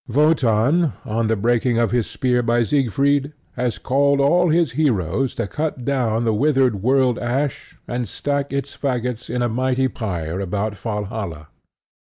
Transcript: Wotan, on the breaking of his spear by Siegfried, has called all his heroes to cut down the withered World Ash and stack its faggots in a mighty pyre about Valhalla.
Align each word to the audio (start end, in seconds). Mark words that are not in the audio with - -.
Wotan, 0.07 0.93
on 1.05 1.27
the 1.27 1.35
breaking 1.35 1.77
of 1.77 1.91
his 1.91 2.07
spear 2.07 2.41
by 2.41 2.63
Siegfried, 2.63 3.33
has 3.51 3.77
called 3.77 4.19
all 4.19 4.49
his 4.49 4.71
heroes 4.71 5.35
to 5.35 5.45
cut 5.45 5.85
down 5.85 6.23
the 6.23 6.33
withered 6.33 6.81
World 6.81 7.19
Ash 7.19 7.77
and 7.87 8.09
stack 8.09 8.51
its 8.51 8.75
faggots 8.75 9.29
in 9.29 9.43
a 9.43 9.47
mighty 9.47 9.87
pyre 9.87 10.39
about 10.39 10.75
Valhalla. 10.75 11.49